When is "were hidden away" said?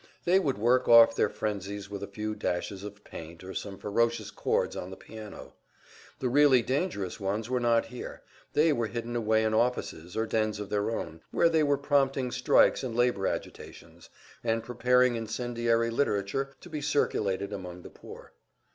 8.73-9.43